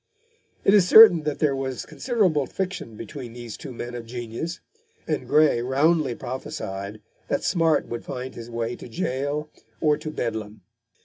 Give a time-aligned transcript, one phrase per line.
[0.65, 4.59] It is certain that there was considerable friction between these two men of genius,
[5.07, 10.61] and Gray roundly prophesied that Smart would find his way to gaol or to Bedlam.